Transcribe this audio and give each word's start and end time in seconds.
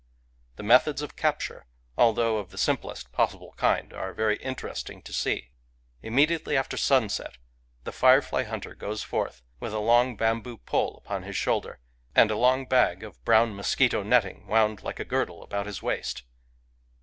The 0.55 0.63
methods 0.63 1.03
of 1.03 1.15
capture, 1.15 1.67
although 1.95 2.39
of 2.39 2.49
the 2.49 2.57
simplest 2.57 3.11
possible 3.11 3.53
kind, 3.55 3.93
are 3.93 4.15
very 4.15 4.37
interesting 4.37 5.03
to 5.03 5.13
see. 5.13 5.51
Immediately 6.01 6.57
after 6.57 6.75
sunset, 6.75 7.37
the 7.83 7.91
firefly 7.91 8.45
hunter 8.45 8.73
goes 8.73 9.03
forth, 9.03 9.43
with 9.59 9.73
a 9.75 9.79
long 9.79 10.17
bamboo 10.17 10.57
pole 10.57 10.97
upon 11.05 11.21
his 11.21 11.37
shoulder, 11.37 11.77
and 12.15 12.31
a 12.31 12.35
long 12.35 12.65
bag 12.65 13.03
of 13.03 13.23
brown 13.23 13.55
mosquito 13.55 14.01
netting 14.01 14.47
wound, 14.47 14.81
like 14.81 14.99
a 14.99 15.05
girdle, 15.05 15.43
about 15.43 15.67
his 15.67 15.83
waist. 15.83 16.23